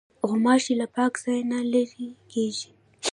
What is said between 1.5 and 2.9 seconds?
نه لیري کېږي.